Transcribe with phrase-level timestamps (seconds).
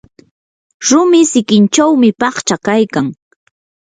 [0.87, 3.07] rumi sikinchawmi pachka kaykan.